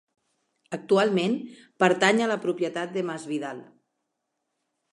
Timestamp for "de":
2.97-3.05